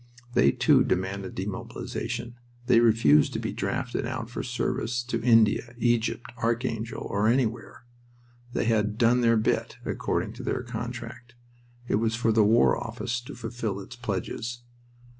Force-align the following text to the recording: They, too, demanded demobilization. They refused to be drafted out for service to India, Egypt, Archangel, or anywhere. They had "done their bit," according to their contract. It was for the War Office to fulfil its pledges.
They, 0.33 0.51
too, 0.51 0.83
demanded 0.83 1.35
demobilization. 1.35 2.35
They 2.65 2.79
refused 2.79 3.33
to 3.33 3.39
be 3.39 3.53
drafted 3.53 4.07
out 4.07 4.31
for 4.31 4.41
service 4.41 5.03
to 5.03 5.21
India, 5.21 5.75
Egypt, 5.77 6.25
Archangel, 6.37 7.03
or 7.03 7.27
anywhere. 7.27 7.85
They 8.51 8.65
had 8.65 8.97
"done 8.97 9.21
their 9.21 9.37
bit," 9.37 9.77
according 9.85 10.33
to 10.33 10.43
their 10.43 10.63
contract. 10.63 11.35
It 11.87 11.97
was 12.01 12.15
for 12.15 12.31
the 12.31 12.43
War 12.43 12.75
Office 12.83 13.21
to 13.21 13.35
fulfil 13.35 13.79
its 13.79 13.95
pledges. 13.95 14.63